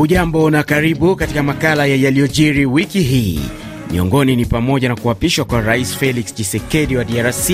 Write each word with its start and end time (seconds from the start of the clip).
Hujambo 0.00 0.50
na 0.50 0.62
karibu 0.62 1.16
katika 1.16 1.42
makala 1.42 1.86
ya 1.86 1.96
yaliyojiri 1.96 2.66
wiki 2.66 3.00
hii. 3.00 3.40
Miongoni 3.90 4.36
ni 4.36 4.46
pamoja 4.46 4.88
na 4.88 4.96
kuapishwa 4.96 5.44
kwa 5.44 5.60
Rais 5.60 5.96
Felix 5.96 6.34
Tshisekedi 6.34 6.96
wa 6.96 7.04
DRC 7.04 7.50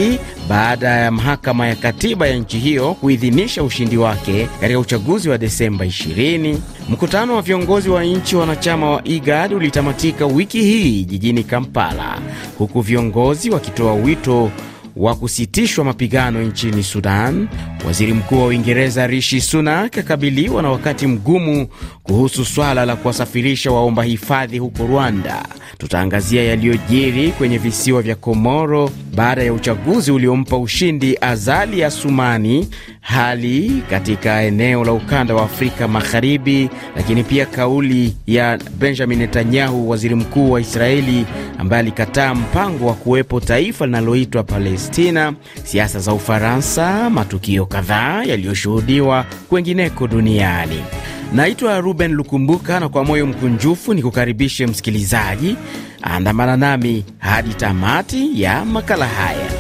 baada 0.49 0.89
ya 0.89 1.11
mahakama 1.11 1.67
ya 1.67 1.75
katiba 1.77 2.27
ya 2.29 2.37
nchi 2.37 2.59
hiyo 2.59 2.95
kuidhinisha 2.95 3.63
ushindi 3.63 3.97
wake 3.97 4.49
katika 4.61 4.79
uchaguzi 4.79 5.29
wa 5.29 5.39
Desemba 5.39 5.85
20. 5.85 6.57
Mkutano 6.89 7.37
wa 7.37 7.43
viongozi 7.43 7.89
wa 7.91 8.05
nchi 8.05 8.37
wanachama 8.37 8.91
wa 8.91 9.05
IGAD 9.09 9.53
ulitamatika 9.53 10.27
wiki 10.27 10.63
hii 10.63 11.05
jijini 11.05 11.45
Kampala, 11.45 12.19
huku 12.59 12.81
viongozi 12.81 13.51
wakitoa 13.51 13.95
wito 13.95 14.51
wa 14.97 15.15
kusitishwa 15.15 15.85
mapigano 15.85 16.43
nchini 16.43 16.83
Sudan. 16.83 17.49
Waziri 17.87 18.13
Mkuu 18.13 18.39
wa 18.41 18.47
Uingereza 18.47 19.07
Rishi 19.07 19.41
Sunak 19.41 19.99
akabiliwa 19.99 20.63
na 20.63 20.71
wakati 20.71 21.07
mgumu 21.07 21.67
kuhusu 22.03 22.45
swala 22.45 22.85
la 22.87 22.97
kuwasafirisha 22.97 23.71
waomba 23.71 24.03
hifadhi 24.03 24.59
huko 24.59 24.87
Rwanda. 24.87 25.45
Tutaangazia 25.79 26.43
yaliyojiri 26.45 27.31
kwenye 27.33 27.59
visiwa 27.59 28.03
vya 28.03 28.15
Komoro 28.15 28.91
baada 29.15 29.43
ya 29.43 29.53
uchaguzi 29.53 30.13
uliompa 30.13 30.59
ushindi 30.59 31.19
Azali 31.21 31.85
Asumani, 31.85 32.69
hali 33.01 33.83
katika 33.91 34.43
eneo 34.43 34.85
la 34.85 34.93
ukanda 34.93 35.35
wa 35.35 35.43
Afrika 35.43 35.89
Magharibi, 35.89 36.71
lakini 36.97 37.23
pia 37.25 37.47
kauli 37.47 38.17
ya 38.27 38.59
Benjamin 38.79 39.19
Netanyahu, 39.19 39.91
waziri 39.91 40.15
mkuu 40.15 40.51
wa 40.51 40.61
Israeli, 40.61 41.27
ambaye 41.59 41.81
alikataa 41.81 42.35
mpango 42.35 42.87
wa 42.87 42.95
kuwepo 42.95 43.41
taifa 43.41 43.87
linaloitwa 43.87 44.43
Palestina, 44.43 45.33
siasa 45.65 45.99
za 46.01 46.13
Ufaransa, 46.13 47.11
matukio 47.11 47.67
kadhaa 47.77 48.23
yaliyoshuhudiwa 48.25 49.25
kwengineko 49.49 50.07
duniani. 50.07 50.85
Naitwa 51.33 51.81
Ruben 51.81 52.13
Lukumbuka 52.13 52.81
na 52.81 52.89
kwa 52.89 53.05
moyo 53.05 53.27
mkunjufu 53.27 53.95
ni 53.95 54.03
kukaribishe 54.03 54.67
msikilizaji, 54.67 55.57
andamana 56.03 56.57
nami 56.57 57.05
hadi 57.19 57.55
tamati 57.55 58.43
ya 58.43 58.65
makala 58.65 59.07
haya. 59.07 59.51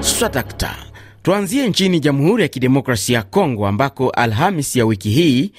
Swadakta. 0.00 0.76
Tuanzie 1.22 1.68
nchini 1.68 2.00
Jamhuri 2.00 2.42
ya 2.42 2.48
Kidemokrasia 2.48 3.16
ya 3.18 3.22
Kongo 3.22 3.66
ambako 3.66 4.10
Alhamis 4.10 4.76
ya 4.76 4.86
wiki 4.86 5.10
hii 5.10 5.52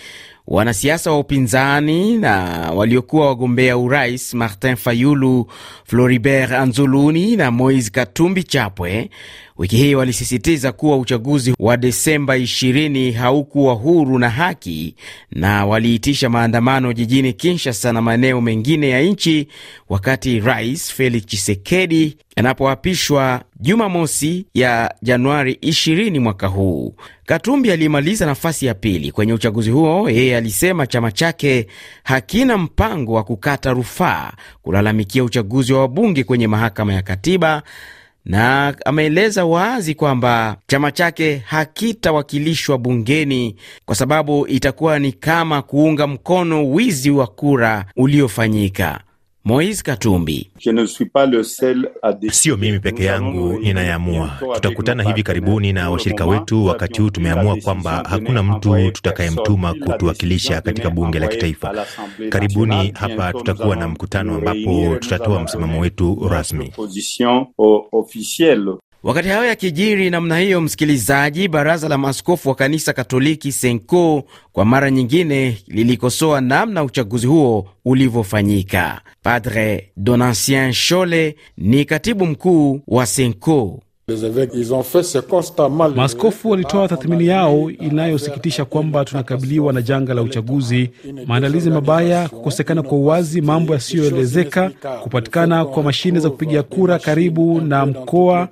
wanasiasa 0.47 1.11
wa 1.11 1.19
upinzani 1.19 2.17
na 2.17 2.33
waliokuwa 2.75 3.27
wagombea 3.27 3.77
urais 3.77 4.33
Martin 4.33 4.75
Fayulu, 4.75 5.47
Floribert 5.85 6.51
Anzuluni 6.51 7.35
na 7.35 7.51
Moise 7.51 7.89
Katumbi 7.89 8.43
Chapwe 8.43 9.09
wiki 9.57 9.77
hii 9.77 9.95
walisisitiza 9.95 10.71
kuwa 10.71 10.97
uchaguzi 10.97 11.53
wa 11.59 11.77
Desemba 11.77 12.37
20 12.37 13.11
haukuwa 13.13 13.73
huru 13.73 14.19
na 14.19 14.29
haki, 14.29 14.95
na 15.31 15.65
waliitisha 15.65 16.29
maandamano 16.29 16.93
jijini 16.93 17.33
Kinshasa 17.33 17.93
na 17.93 18.01
maeneo 18.01 18.41
mengine 18.41 18.89
ya 18.89 19.01
nchi 19.01 19.47
wakati 19.89 20.39
Rais 20.39 20.93
Felix 20.93 21.25
Tshisekedi 21.25 22.17
anapoapishwa 22.35 23.41
Jumamosi 23.59 24.45
ya 24.53 24.95
Januari 25.01 25.53
20 25.61 26.19
mwaka 26.19 26.47
huu. 26.47 26.95
Katumbi 27.25 27.71
aliyemaliza 27.71 28.25
nafasi 28.25 28.65
ya 28.65 28.73
pili 28.73 29.11
kwenye 29.11 29.33
uchaguzi 29.33 29.71
huo, 29.71 30.09
yeye 30.09 30.37
alisema 30.37 30.87
chama 30.87 31.11
chake 31.11 31.67
hakina 32.03 32.57
mpango 32.57 33.13
wa 33.13 33.23
kukata 33.23 33.71
rufaa 33.73 34.31
kulalamikia 34.61 35.23
uchaguzi 35.23 35.73
wa 35.73 35.79
wabunge 35.79 36.23
kwenye 36.23 36.47
mahakama 36.47 36.93
ya 36.93 37.01
katiba 37.01 37.63
na 38.25 38.73
ameeleza 38.85 39.45
wazi 39.45 39.95
kwamba 39.95 40.57
chama 40.67 40.91
chake 40.91 41.37
hakitawakilishwa 41.45 42.77
bungeni 42.77 43.55
kwa 43.85 43.95
sababu 43.95 44.47
itakuwa 44.47 44.99
ni 44.99 45.11
kama 45.11 45.61
kuunga 45.61 46.07
mkono 46.07 46.69
wizi 46.71 47.09
wa 47.11 47.27
kura 47.27 47.85
uliofanyika. 47.95 48.99
Moise 49.45 49.83
Katumbi: 49.83 50.51
Sio 52.31 52.57
mimi 52.57 52.79
peke 52.79 53.03
yangu 53.03 53.59
ninayeamua. 53.59 54.31
Tutakutana 54.53 55.03
hivi 55.03 55.23
karibuni 55.23 55.73
na 55.73 55.89
washirika 55.89 56.25
wetu. 56.25 56.65
Wakati 56.65 57.01
huu 57.01 57.09
tumeamua 57.09 57.55
kwamba 57.55 58.03
hakuna 58.09 58.43
mtu 58.43 58.91
tutakayemtuma 58.91 59.73
kutuwakilisha 59.73 60.61
katika 60.61 60.89
bunge 60.89 61.19
la 61.19 61.27
kitaifa. 61.27 61.85
Karibuni 62.29 62.91
hapa 62.95 63.33
tutakuwa 63.33 63.75
na 63.75 63.87
mkutano 63.87 64.35
ambapo 64.35 64.95
tutatoa 64.99 65.43
msimamo 65.43 65.79
wetu 65.79 66.27
rasmi. 66.29 66.71
Wakati 69.05 69.29
hayo 69.29 69.45
yakijiri 69.45 70.09
namna 70.09 70.37
hiyo, 70.39 70.61
msikilizaji, 70.61 71.47
baraza 71.47 71.89
la 71.89 71.97
maaskofu 71.97 72.49
wa 72.49 72.55
kanisa 72.55 72.93
Katoliki 72.93 73.51
Senko 73.51 74.23
kwa 74.51 74.65
mara 74.65 74.91
nyingine 74.91 75.57
lilikosoa 75.67 76.41
namna 76.41 76.83
uchaguzi 76.83 77.27
huo 77.27 77.69
ulivyofanyika. 77.85 79.01
Padre 79.23 79.91
Donatien 79.97 80.73
Shole 80.73 81.35
ni 81.57 81.85
katibu 81.85 82.25
mkuu 82.25 82.81
wa 82.87 83.05
Senko. 83.05 83.83
Maaskofu 85.95 86.49
walitoa 86.49 86.87
tathmini 86.87 87.27
yao 87.27 87.71
inayosikitisha 87.71 88.65
kwamba 88.65 89.05
tunakabiliwa 89.05 89.73
na 89.73 89.81
janga 89.81 90.13
la 90.13 90.21
uchaguzi, 90.21 90.89
maandalizi 91.27 91.69
mabaya, 91.69 92.29
kukosekana 92.29 92.83
kwa 92.83 92.97
uwazi, 92.97 93.41
mambo 93.41 93.73
yasiyoelezeka, 93.73 94.71
kupatikana 95.03 95.65
kwa 95.65 95.83
mashine 95.83 96.19
za 96.19 96.29
kupiga 96.29 96.63
kura 96.63 96.99
karibu 96.99 97.61
na 97.61 97.85
mkoa, 97.85 98.47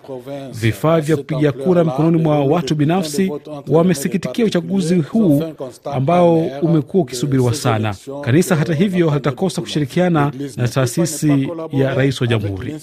vifaa 0.54 1.02
vya 1.02 1.18
kupiga 1.18 1.52
kura 1.52 1.84
mikononi 1.84 2.18
mwa 2.18 2.46
watu 2.46 2.76
binafsi. 2.76 3.32
Wamesikitikia 3.68 4.46
uchaguzi 4.46 4.96
huu 4.96 5.44
ambao 5.86 6.38
umekuwa 6.62 7.04
ukisubiriwa 7.04 7.54
sana. 7.54 7.96
Kanisa 8.22 8.56
hata 8.56 8.74
hivyo 8.74 9.10
halitakosa 9.10 9.62
kushirikiana 9.62 10.32
na 10.58 10.68
taasisi 10.68 11.50
ya 11.72 11.94
rais 11.94 12.22
wa 12.22 12.28
jamhuri. 12.28 12.76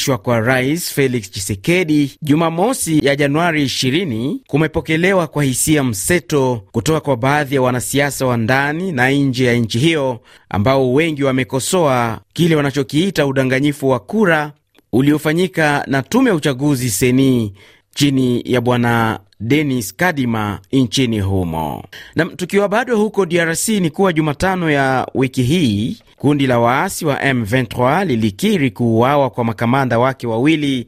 Kuapishwa 0.00 0.18
kwa 0.18 0.40
Rais 0.40 0.92
Felix 0.94 1.30
Tshisekedi 1.30 2.12
Jumamosi 2.22 3.06
ya 3.06 3.16
Januari 3.16 3.64
20 3.64 4.36
kumepokelewa 4.46 5.26
kwa 5.26 5.44
hisia 5.44 5.84
mseto 5.84 6.62
kutoka 6.72 7.00
kwa 7.00 7.16
baadhi 7.16 7.54
ya 7.54 7.62
wanasiasa 7.62 8.26
wa 8.26 8.36
ndani 8.36 8.92
na 8.92 9.10
nje 9.10 9.44
ya 9.44 9.54
nchi 9.54 9.78
hiyo 9.78 10.20
ambao 10.48 10.92
wengi 10.92 11.24
wamekosoa 11.24 12.20
kile 12.32 12.56
wanachokiita 12.56 13.26
udanganyifu 13.26 13.88
wa 13.88 13.98
kura 14.00 14.52
uliofanyika 14.92 15.84
na 15.86 16.02
tume 16.02 16.30
ya 16.30 16.36
uchaguzi 16.36 16.90
seni 16.90 17.52
chini 17.94 18.42
ya 18.44 18.60
bwana 18.60 19.20
Denis 19.40 19.94
Kadima 19.96 20.60
nchini 20.72 21.20
humo. 21.20 21.84
Na 22.16 22.24
tukiwa 22.24 22.68
bado 22.68 22.96
huko 22.98 23.26
DRC 23.26 23.68
ni 23.68 23.90
kuwa 23.90 24.12
Jumatano 24.12 24.70
ya 24.70 25.06
wiki 25.14 25.42
hii 25.42 25.98
kundi 26.16 26.46
la 26.46 26.58
waasi 26.58 27.06
wa 27.06 27.16
M23 27.16 28.04
lilikiri 28.04 28.70
kuuawa 28.70 29.30
kwa 29.30 29.44
makamanda 29.44 29.98
wake 29.98 30.26
wawili 30.26 30.86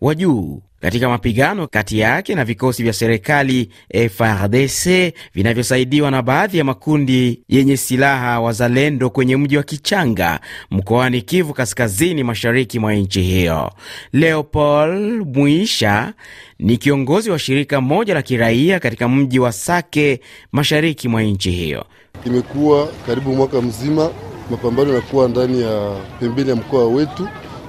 wa 0.00 0.14
juu 0.14 0.60
katika 0.80 1.08
mapigano 1.08 1.66
kati 1.66 1.98
yake 1.98 2.34
na 2.34 2.44
vikosi 2.44 2.82
vya 2.82 2.92
serikali 2.92 3.68
FARDC 4.14 5.12
vinavyosaidiwa 5.34 6.10
na 6.10 6.22
baadhi 6.22 6.58
ya 6.58 6.64
makundi 6.64 7.42
yenye 7.48 7.76
silaha 7.76 8.40
wazalendo 8.40 9.10
kwenye 9.10 9.36
mji 9.36 9.56
wa 9.56 9.62
Kichanga 9.62 10.40
mkoani 10.70 11.22
Kivu 11.22 11.54
kaskazini 11.54 12.24
mashariki 12.24 12.78
mwa 12.78 12.94
nchi 12.94 13.22
hiyo. 13.22 13.70
Leopold 14.12 15.36
Mwisha 15.36 16.12
ni 16.58 16.76
kiongozi 16.76 17.30
wa 17.30 17.38
shirika 17.38 17.80
moja 17.80 18.14
la 18.14 18.22
kiraia 18.22 18.80
katika 18.80 19.08
mji 19.08 19.38
wa 19.38 19.52
Sake 19.52 20.20
mashariki 20.52 21.08
mwa 21.08 21.22
nchi 21.22 21.50
hiyo. 21.50 21.84
Imekuwa 22.26 22.88
karibu 23.06 23.34
mwaka 23.34 23.60
mzima 23.62 24.10
mapambano 24.50 24.88
yanakuwa 24.88 25.28
ndani 25.28 25.62
ya 25.62 25.96
pembeni 26.20 26.50
ya 26.50 26.56
mkoa 26.56 26.86
wetu 26.88 27.28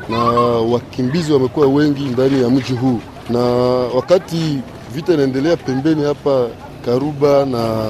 na 0.09 0.17
wakimbizi 0.59 1.33
wamekuwa 1.33 1.67
wengi 1.67 2.03
ndani 2.03 2.41
ya 2.41 2.49
mji 2.49 2.73
huu, 2.73 2.99
na 3.29 3.39
wakati 3.95 4.57
vita 4.95 5.13
inaendelea 5.13 5.57
pembeni 5.57 6.03
hapa 6.03 6.47
Karuba 6.85 7.45
na 7.45 7.85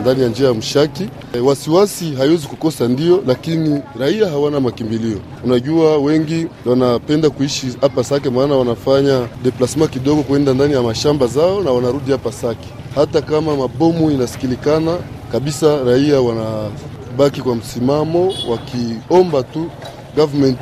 ndani 0.00 0.22
ya 0.22 0.28
njia 0.28 0.48
ya 0.48 0.54
Mshaki, 0.54 1.08
e, 1.34 1.38
wasiwasi 1.40 2.14
haiwezi 2.14 2.46
kukosa, 2.46 2.88
ndio, 2.88 3.22
lakini 3.26 3.82
raia 4.00 4.28
hawana 4.28 4.60
makimbilio. 4.60 5.18
Unajua, 5.44 5.98
wengi 5.98 6.46
wanapenda 6.66 7.30
kuishi 7.30 7.66
hapa 7.80 8.04
Sake, 8.04 8.30
maana 8.30 8.54
wanafanya 8.54 9.26
deplasement 9.42 9.90
kidogo 9.92 10.22
kwenda 10.22 10.54
ndani 10.54 10.74
ya 10.74 10.82
mashamba 10.82 11.26
zao 11.26 11.60
na 11.62 11.70
wanarudi 11.70 12.12
hapa 12.12 12.32
Sake. 12.32 12.68
Hata 12.94 13.22
kama 13.22 13.56
mabomu 13.56 14.10
inasikilikana 14.10 14.96
kabisa, 15.32 15.84
raia 15.84 16.20
wanabaki 16.20 17.40
kwa 17.42 17.54
msimamo 17.56 18.32
wakiomba 18.50 19.42
tu 19.42 19.70
government 20.16 20.58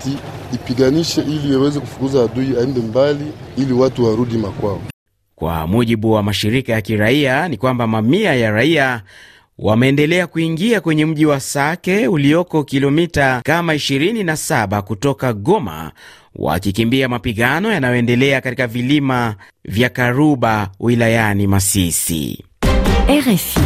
ipiganishe 0.54 1.20
ili 1.20 1.54
iweze 1.54 1.80
kufukuza 1.80 2.24
adui 2.24 2.56
aende 2.60 2.80
mbali, 2.80 3.24
ili 3.56 3.72
watu 3.72 4.04
warudi 4.04 4.38
makwao. 4.38 4.80
Kwa 5.34 5.66
mujibu 5.66 6.12
wa 6.12 6.22
mashirika 6.22 6.72
ya 6.72 6.80
kiraia 6.80 7.48
ni 7.48 7.56
kwamba 7.56 7.86
mamia 7.86 8.34
ya 8.34 8.50
raia 8.50 9.02
wameendelea 9.58 10.26
kuingia 10.26 10.80
kwenye 10.80 11.06
mji 11.06 11.26
wa 11.26 11.40
Sake 11.40 12.08
ulioko 12.08 12.64
kilomita 12.64 13.40
kama 13.44 13.74
27 13.74 14.80
kutoka 14.82 15.32
Goma, 15.32 15.92
wakikimbia 16.34 17.08
mapigano 17.08 17.72
yanayoendelea 17.72 18.40
katika 18.40 18.66
vilima 18.66 19.34
vya 19.64 19.88
Karuba 19.88 20.70
wilayani 20.80 21.46
Masisi. 21.46 22.44
RFI. 23.10 23.60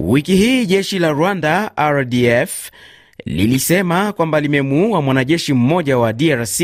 Wiki 0.00 0.36
hii 0.36 0.66
jeshi 0.66 0.98
la 0.98 1.10
Rwanda 1.10 1.70
RDF 1.90 2.70
lilisema 3.26 4.12
kwamba 4.12 4.40
limemuua 4.40 5.02
mwanajeshi 5.02 5.52
mmoja 5.54 5.98
wa 5.98 6.12
DRC 6.12 6.60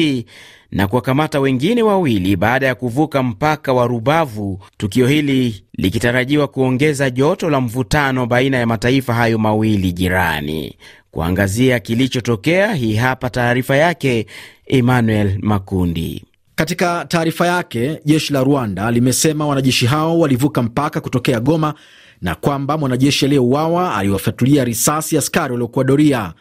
na 0.71 0.89
kuwakamata 0.89 1.41
wengine 1.41 1.83
wawili 1.83 2.37
baada 2.37 2.67
ya 2.67 2.75
kuvuka 2.75 3.23
mpaka 3.23 3.73
wa 3.73 3.87
Rubavu, 3.87 4.61
tukio 4.77 5.07
hili 5.07 5.65
likitarajiwa 5.79 6.49
kuongeza 6.49 7.11
joto 7.11 7.51
la 7.51 7.61
mvutano 7.61 8.27
baina 8.27 8.57
ya 8.57 8.67
mataifa 8.67 9.15
hayo 9.15 9.39
mawili 9.39 9.93
jirani. 9.93 10.77
Kuangazia 11.11 11.79
kilichotokea, 11.81 12.75
hii 12.75 12.95
hapa 12.97 13.31
taarifa 13.31 13.77
yake 13.77 14.27
Emmanuel 14.67 15.39
Makundi. 15.43 16.25
Katika 16.55 17.05
taarifa 17.09 17.47
yake, 17.47 18.01
jeshi 18.05 18.33
la 18.33 18.45
Rwanda 18.45 18.91
limesema 18.91 19.47
wanajeshi 19.47 19.87
hao 19.87 20.19
walivuka 20.19 20.63
mpaka 20.63 21.01
kutokea 21.01 21.41
Goma 21.41 21.75
na 22.23 22.35
kwamba 22.35 22.79
mwanajeshi 22.79 23.25
aliyeuawa 23.25 23.95
aliwafyatulia 23.97 24.65
risasi 24.65 25.19
askari 25.19 25.53
waliokuwa 25.53 25.85
doria. 25.85 26.33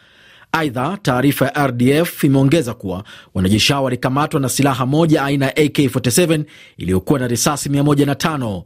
Aidha, 0.52 0.98
taarifa 1.02 1.44
ya 1.44 1.66
RDF 1.66 2.24
imeongeza 2.24 2.74
kuwa 2.74 3.04
wanajeshi 3.34 3.72
hao 3.72 3.84
walikamatwa 3.84 4.40
na 4.40 4.48
silaha 4.48 4.86
moja 4.86 5.24
aina 5.24 5.46
ya 5.46 5.52
AK47 5.52 6.44
iliyokuwa 6.76 7.18
na 7.18 7.28
risasi 7.28 7.68
105. 7.68 8.62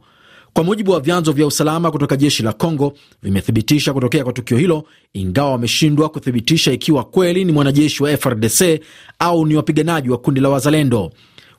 Kwa 0.53 0.63
mujibu 0.63 0.91
wa 0.91 0.99
vyanzo 0.99 1.31
vya 1.31 1.47
usalama 1.47 1.91
kutoka 1.91 2.15
jeshi 2.15 2.43
la 2.43 2.53
Congo, 2.53 2.93
vimethibitisha 3.23 3.93
kutokea 3.93 4.23
kwa 4.23 4.33
tukio 4.33 4.57
hilo, 4.57 4.83
ingawa 5.13 5.51
wameshindwa 5.51 6.09
kuthibitisha 6.09 6.71
ikiwa 6.71 7.03
kweli 7.03 7.45
ni 7.45 7.51
mwanajeshi 7.51 8.03
wa 8.03 8.17
FRDC 8.17 8.81
au 9.19 9.45
ni 9.45 9.55
wapiganaji 9.55 10.09
wa 10.09 10.17
kundi 10.17 10.41
la 10.41 10.49
Wazalendo. 10.49 11.11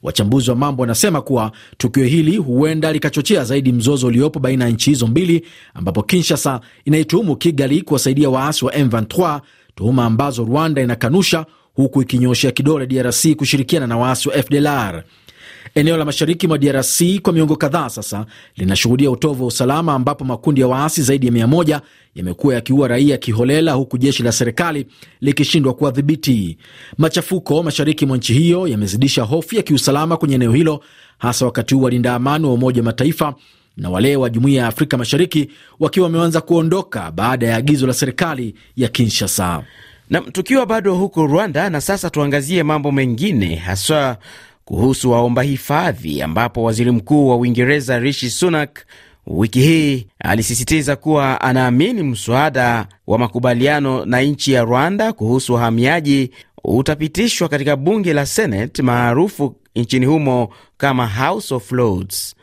Wachambuzi 0.02 0.50
wa 0.50 0.56
mambo 0.56 0.80
wanasema 0.82 1.22
kuwa 1.22 1.52
tukio 1.78 2.04
hili 2.04 2.36
huenda 2.36 2.92
likachochea 2.92 3.44
zaidi 3.44 3.72
mzozo 3.72 4.06
uliopo 4.06 4.38
baina 4.40 4.64
ya 4.64 4.70
nchi 4.70 4.90
hizo 4.90 5.06
mbili, 5.06 5.46
ambapo 5.74 6.02
Kinshasa 6.02 6.60
inaituhumu 6.84 7.36
Kigali 7.36 7.82
kuwasaidia 7.82 8.30
waasi 8.30 8.64
wa 8.64 8.72
M23, 8.72 9.40
tuhuma 9.74 10.04
ambazo 10.04 10.44
Rwanda 10.44 10.82
inakanusha, 10.82 11.46
huku 11.74 12.02
ikinyoshea 12.02 12.50
kidole 12.50 12.86
DRC 12.86 13.34
kushirikiana 13.36 13.86
na 13.86 13.96
waasi 13.98 14.28
wa 14.28 14.34
FDLR. 14.42 15.04
Eneo 15.74 15.96
la 15.96 16.04
mashariki 16.04 16.48
mwa 16.48 16.58
DRC 16.58 17.02
kwa 17.22 17.32
miongo 17.32 17.56
kadhaa 17.56 17.88
sasa 17.90 18.26
linashuhudia 18.56 19.10
utovu 19.10 19.42
wa 19.42 19.48
usalama 19.48 19.94
ambapo 19.94 20.24
makundi 20.24 20.60
ya 20.60 20.66
waasi 20.68 21.02
zaidi 21.02 21.26
ya 21.26 21.32
mia 21.32 21.46
moja 21.46 21.80
yamekuwa 22.14 22.54
yakiua 22.54 22.88
raia 22.88 23.16
kiholela, 23.16 23.72
huku 23.72 23.98
jeshi 23.98 24.22
la 24.22 24.32
serikali 24.32 24.86
likishindwa 25.20 25.74
kuwadhibiti. 25.74 26.58
Machafuko 26.98 27.62
mashariki 27.62 28.06
mwa 28.06 28.16
nchi 28.16 28.34
hiyo 28.34 28.68
yamezidisha 28.68 29.22
hofu 29.22 29.56
ya 29.56 29.62
kiusalama 29.62 30.16
kwenye 30.16 30.34
eneo 30.34 30.52
hilo, 30.52 30.80
hasa 31.18 31.44
wakati 31.46 31.74
huu 31.74 31.82
walinda 31.82 32.14
amani 32.14 32.46
wa 32.46 32.52
Umoja 32.52 32.80
wa 32.80 32.84
Mataifa 32.84 33.34
na 33.76 33.90
wale 33.90 34.16
wa 34.16 34.30
Jumuiya 34.30 34.62
ya 34.62 34.68
Afrika 34.68 34.98
Mashariki 34.98 35.50
wakiwa 35.80 36.06
wameanza 36.06 36.40
kuondoka 36.40 37.10
baada 37.10 37.46
ya 37.46 37.56
agizo 37.56 37.86
la 37.86 37.92
serikali 37.94 38.54
ya 38.76 38.88
Kinshasa. 38.88 39.62
Na 40.10 40.20
tukiwa 40.20 40.66
bado 40.66 40.94
huko 40.94 41.26
Rwanda, 41.26 41.70
na 41.70 41.80
sasa 41.80 42.10
tuangazie 42.10 42.62
mambo 42.62 42.92
mengine 42.92 43.54
haswa 43.54 44.18
kuhusu 44.70 45.10
waomba 45.10 45.42
hifadhi 45.42 46.22
ambapo 46.22 46.62
waziri 46.62 46.90
mkuu 46.90 47.28
wa 47.28 47.36
Uingereza 47.36 47.98
Rishi 47.98 48.30
Sunak 48.30 48.84
wiki 49.26 49.60
hii 49.60 50.06
alisisitiza 50.18 50.96
kuwa 50.96 51.40
anaamini 51.40 52.02
mswada 52.02 52.86
wa 53.06 53.18
makubaliano 53.18 54.04
na 54.04 54.20
nchi 54.20 54.52
ya 54.52 54.62
Rwanda 54.64 55.12
kuhusu 55.12 55.54
wahamiaji 55.54 56.30
utapitishwa 56.64 57.48
katika 57.48 57.76
bunge 57.76 58.12
la 58.12 58.26
Senate 58.26 58.82
maarufu 58.82 59.56
nchini 59.76 60.06
humo 60.06 60.48
kama 60.76 61.06
House 61.06 61.54
of 61.54 61.72
Lords. 61.72 62.34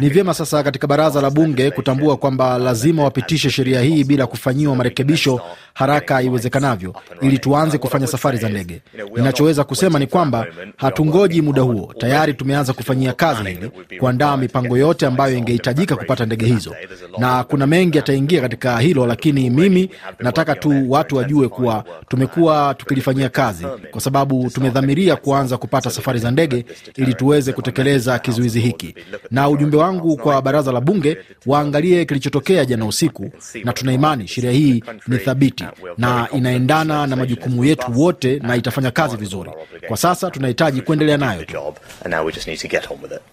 Ni 0.00 0.08
vyema 0.08 0.34
sasa 0.34 0.62
katika 0.62 0.86
baraza 0.86 1.20
la 1.20 1.30
bunge 1.30 1.70
kutambua 1.70 2.16
kwamba 2.16 2.58
lazima 2.58 3.04
wapitishe 3.04 3.50
sheria 3.50 3.80
hii 3.80 4.04
bila 4.04 4.26
kufanyiwa 4.26 4.76
marekebisho 4.76 5.40
haraka 5.74 6.22
iwezekanavyo, 6.22 6.94
ili 7.20 7.38
tuanze 7.38 7.78
kufanya 7.78 8.06
safari 8.06 8.38
za 8.38 8.48
ndege. 8.48 8.80
Ninachoweza 9.16 9.64
kusema 9.64 9.98
ni 9.98 10.06
kwamba 10.06 10.46
hatungoji 10.76 11.42
muda 11.42 11.62
huo, 11.62 11.94
tayari 11.98 12.34
tumeanza 12.34 12.72
kufanyia 12.72 13.12
kazi 13.12 13.42
hili, 13.48 13.70
kuandaa 14.00 14.36
mipango 14.36 14.78
yote 14.78 15.06
ambayo 15.06 15.36
ingehitajika 15.36 15.96
kupata 15.96 16.26
ndege 16.26 16.46
hizo, 16.46 16.74
na 17.18 17.44
kuna 17.44 17.66
mengi 17.66 17.96
yataingia 17.96 18.40
katika 18.40 18.78
hilo, 18.78 19.06
lakini 19.06 19.50
mimi 19.50 19.90
nataka 20.18 20.54
tu 20.54 20.90
watu 20.90 21.16
wajue 21.16 21.48
kuwa 21.48 21.84
tumekuwa 22.08 22.74
tukilifanyia 22.74 23.28
kazi, 23.28 23.66
kwa 23.90 24.00
sababu 24.00 24.50
tumedhamiria 24.50 25.16
kuanza 25.16 25.56
kupata 25.56 25.90
safari 25.90 26.18
za 26.18 26.30
ndege 26.30 26.64
ili 26.96 27.14
tuweze 27.14 27.52
kutekeleza 27.52 28.17
kizuizi 28.18 28.60
hiki. 28.60 28.94
Na 29.30 29.48
ujumbe 29.48 29.76
wangu 29.76 30.16
kwa 30.16 30.42
baraza 30.42 30.72
la 30.72 30.80
bunge, 30.80 31.18
waangalie 31.46 32.04
kilichotokea 32.04 32.64
jana 32.64 32.86
usiku, 32.86 33.30
na 33.64 33.72
tuna 33.72 33.92
imani 33.92 34.28
sheria 34.28 34.50
hii 34.50 34.82
ni 35.08 35.18
thabiti 35.18 35.64
na 35.98 36.28
inaendana 36.32 37.06
na 37.06 37.16
majukumu 37.16 37.64
yetu 37.64 38.00
wote 38.00 38.38
na 38.38 38.56
itafanya 38.56 38.90
kazi 38.90 39.16
vizuri. 39.16 39.50
Kwa 39.88 39.96
sasa 39.96 40.30
tunahitaji 40.30 40.80
kuendelea 40.80 41.16
nayo. 41.16 41.44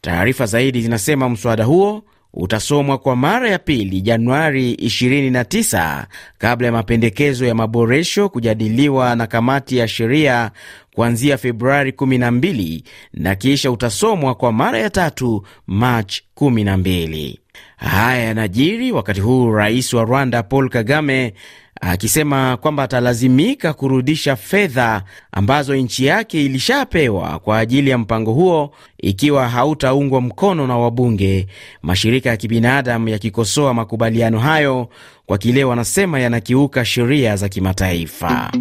Taarifa 0.01 0.45
zaidi 0.45 0.81
zinasema 0.81 1.29
mswada 1.29 1.63
huo 1.63 2.03
utasomwa 2.35 2.97
kwa 2.97 3.15
mara 3.15 3.49
ya 3.49 3.59
pili 3.59 4.01
Januari 4.01 4.73
29 4.73 6.05
kabla 6.37 6.67
ya 6.67 6.73
mapendekezo 6.73 7.45
ya 7.45 7.55
maboresho 7.55 8.29
kujadiliwa 8.29 9.15
na 9.15 9.27
kamati 9.27 9.77
ya 9.77 9.87
sheria 9.87 10.51
kuanzia 10.95 11.37
Februari 11.37 11.91
12 11.91 12.81
na 13.13 13.35
kisha 13.35 13.71
utasomwa 13.71 14.35
kwa 14.35 14.51
mara 14.51 14.79
ya 14.79 14.89
tatu 14.89 15.43
Machi 15.67 16.23
12. 16.35 17.35
Haya 17.77 18.23
yanajiri 18.23 18.91
wakati 18.91 19.21
huu 19.21 19.51
rais 19.51 19.93
wa 19.93 20.03
Rwanda 20.03 20.43
Paul 20.43 20.69
Kagame 20.69 21.33
akisema 21.81 22.57
kwamba 22.57 22.83
atalazimika 22.83 23.73
kurudisha 23.73 24.35
fedha 24.35 25.03
ambazo 25.31 25.75
nchi 25.75 26.05
yake 26.05 26.45
ilishapewa 26.45 27.39
kwa 27.39 27.59
ajili 27.59 27.89
ya 27.89 27.97
mpango 27.97 28.33
huo 28.33 28.71
ikiwa 28.97 29.49
hautaungwa 29.49 30.21
mkono 30.21 30.67
na 30.67 30.77
wabunge, 30.77 31.47
mashirika 31.81 32.29
ya 32.29 32.37
kibinadamu 32.37 33.09
yakikosoa 33.09 33.73
makubaliano 33.73 34.39
hayo 34.39 34.89
kwa 35.25 35.37
kile 35.37 35.63
wanasema 35.63 36.19
yanakiuka 36.19 36.85
sheria 36.85 37.35
za 37.35 37.49
kimataifa. 37.49 38.51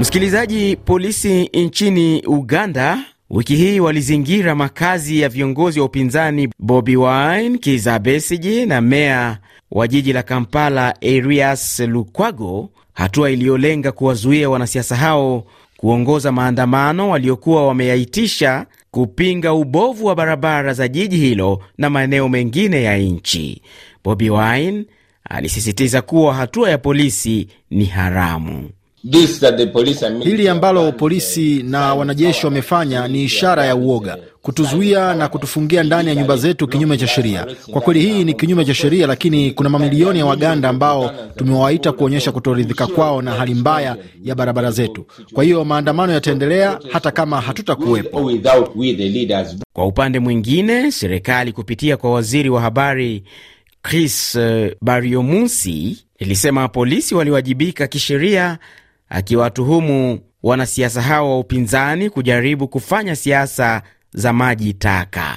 Msikilizaji, 0.00 0.76
polisi 0.76 1.50
nchini 1.54 2.22
Uganda 2.26 2.98
wiki 3.30 3.56
hii 3.56 3.80
walizingira 3.80 4.54
makazi 4.54 5.20
ya 5.20 5.28
viongozi 5.28 5.80
wa 5.80 5.86
upinzani 5.86 6.48
Bobi 6.58 6.96
Wine, 6.96 7.58
Kizza 7.58 7.98
Besigye 7.98 8.66
na 8.66 8.80
meya 8.80 9.38
wa 9.70 9.88
jiji 9.88 10.12
la 10.12 10.22
Kampala 10.22 10.94
Erias 11.00 11.80
Lukwago, 11.80 12.70
hatua 12.94 13.30
iliyolenga 13.30 13.92
kuwazuia 13.92 14.50
wanasiasa 14.50 14.96
hao 14.96 15.44
kuongoza 15.76 16.32
maandamano 16.32 17.10
waliokuwa 17.10 17.66
wameyaitisha 17.66 18.66
kupinga 18.90 19.52
ubovu 19.54 20.06
wa 20.06 20.14
barabara 20.14 20.72
za 20.74 20.88
jiji 20.88 21.16
hilo 21.16 21.62
na 21.78 21.90
maeneo 21.90 22.28
mengine 22.28 22.82
ya 22.82 22.98
nchi. 22.98 23.62
Bobi 24.04 24.30
Wine 24.30 24.84
alisisitiza 25.24 26.02
kuwa 26.02 26.34
hatua 26.34 26.70
ya 26.70 26.78
polisi 26.78 27.48
ni 27.70 27.84
haramu. 27.84 28.70
Hili 30.24 30.48
ambalo 30.48 30.92
polisi 30.92 31.62
na 31.62 31.94
wanajeshi 31.94 32.46
wamefanya 32.46 33.08
ni 33.08 33.24
ishara 33.24 33.64
ya 33.66 33.76
uoga, 33.76 34.18
kutuzuia 34.42 35.14
na 35.14 35.28
kutufungia 35.28 35.82
ndani 35.82 36.08
ya 36.08 36.14
nyumba 36.14 36.36
zetu 36.36 36.68
kinyume 36.68 36.96
cha 36.98 37.06
sheria. 37.06 37.46
Kwa 37.70 37.80
kweli 37.80 38.00
hii 38.00 38.24
ni 38.24 38.34
kinyume 38.34 38.64
cha 38.64 38.74
sheria, 38.74 39.06
lakini 39.06 39.50
kuna 39.50 39.68
mamilioni 39.68 40.18
ya 40.18 40.26
Waganda 40.26 40.68
ambao 40.68 41.10
tumewaita 41.36 41.92
kuonyesha 41.92 42.32
kutoridhika 42.32 42.86
kwao 42.86 43.22
na 43.22 43.30
hali 43.32 43.54
mbaya 43.54 43.96
ya 44.24 44.34
barabara 44.34 44.70
zetu. 44.70 45.06
Kwa 45.32 45.44
hiyo 45.44 45.64
maandamano 45.64 46.12
yataendelea 46.12 46.78
hata 46.92 47.10
kama 47.10 47.40
hatutakuwepo. 47.40 48.30
Kwa 49.72 49.86
upande 49.86 50.18
mwingine, 50.18 50.90
serikali 50.92 51.52
kupitia 51.52 51.96
kwa 51.96 52.10
waziri 52.12 52.48
wa 52.50 52.60
habari 52.60 53.24
Chris 53.82 54.38
Baryomunsi 54.82 56.04
ilisema 56.18 56.68
polisi 56.68 57.14
waliwajibika 57.14 57.86
kisheria 57.86 58.58
akiwatuhumu 59.08 60.18
wanasiasa 60.42 61.02
hao 61.02 61.30
wa 61.30 61.38
upinzani 61.38 62.10
kujaribu 62.10 62.68
kufanya 62.68 63.16
siasa 63.16 63.82
za 64.12 64.32
maji 64.32 64.74
taka. 64.74 65.36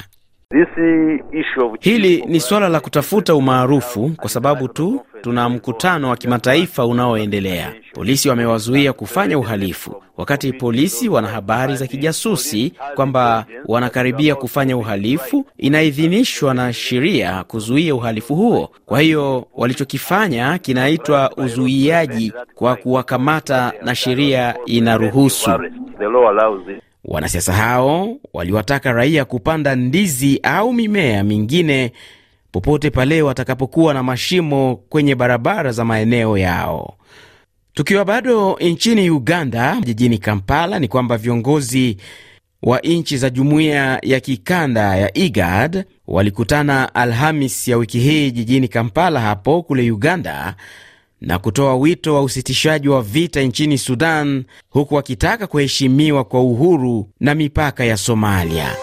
Hili 1.80 2.24
ni 2.28 2.40
suala 2.40 2.70
la 2.70 2.80
kutafuta 2.80 3.36
umaarufu 3.36 4.12
kwa 4.18 4.30
sababu 4.30 4.68
tu 4.68 5.02
tuna 5.22 5.50
mkutano 5.50 6.10
wa 6.10 6.18
kimataifa 6.18 6.86
unaoendelea. 6.86 7.74
Polisi 7.94 8.30
wamewazuia 8.30 8.94
kufanya 8.94 9.38
uhalifu, 9.38 10.04
wakati 10.18 10.54
polisi 10.54 11.10
wana 11.10 11.28
habari 11.28 11.76
za 11.76 11.88
kijasusi 11.88 12.74
kwamba 12.96 13.46
wanakaribia 13.66 14.36
kufanya 14.36 14.78
uhalifu. 14.78 15.46
Inaidhinishwa 15.58 16.54
na 16.54 16.74
sheria 16.74 17.44
kuzuia 17.44 17.96
uhalifu 17.96 18.36
huo. 18.36 18.70
Kwa 18.86 19.00
hiyo 19.02 19.48
walichokifanya 19.56 20.58
kinaitwa 20.58 21.32
uzuiaji 21.38 22.34
kwa 22.56 22.76
kuwakamata, 22.76 23.74
na 23.84 23.96
sheria 23.96 24.56
inaruhusu. 24.66 25.52
Wanasiasa 27.12 27.54
hao 27.54 28.18
waliwataka 28.34 28.92
raia 28.92 29.26
kupanda 29.26 29.76
ndizi 29.76 30.40
au 30.44 30.74
mimea 30.74 31.24
mingine 31.24 31.92
popote 32.52 32.90
pale 32.90 33.22
watakapokuwa 33.22 33.94
na 33.94 34.04
mashimo 34.04 34.76
kwenye 34.90 35.16
barabara 35.16 35.72
za 35.72 35.86
maeneo 35.86 36.38
yao. 36.38 36.94
Tukiwa 37.74 38.06
bado 38.06 38.58
nchini 38.62 39.10
Uganda, 39.10 39.78
jijini 39.84 40.18
Kampala, 40.18 40.80
ni 40.80 40.88
kwamba 40.88 41.18
viongozi 41.18 41.98
wa 42.64 42.80
nchi 42.80 43.18
za 43.18 43.30
jumuiya 43.30 44.00
ya 44.04 44.20
kikanda 44.20 44.96
ya 44.96 45.18
IGAD 45.18 45.86
walikutana 46.08 46.96
Alhamis 46.96 47.68
ya 47.68 47.78
wiki 47.78 48.00
hii 48.00 48.32
jijini 48.32 48.68
Kampala 48.68 49.20
hapo 49.22 49.64
kule 49.64 49.92
Uganda 49.92 50.56
na 51.22 51.40
kutoa 51.40 51.76
wito 51.76 52.16
wa 52.16 52.22
usitishaji 52.24 52.90
wa 52.90 53.02
vita 53.02 53.42
nchini 53.42 53.78
Sudan, 53.78 54.44
huku 54.70 54.96
wakitaka 54.96 55.48
kuheshimiwa 55.48 56.24
kwa 56.24 56.42
uhuru 56.42 57.10
na 57.20 57.36
mipaka 57.36 57.86
ya 57.86 57.98
Somalia. 57.98 58.76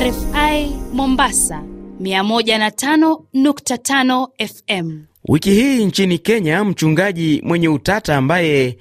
RFI 0.00 0.70
Mombasa 0.92 1.62
105.5 2.02 4.26
FM. 4.48 4.98
Wiki 5.28 5.50
hii 5.50 5.84
nchini 5.84 6.18
Kenya, 6.18 6.64
mchungaji 6.64 7.40
mwenye 7.44 7.68
utata 7.68 8.16
ambaye 8.16 8.78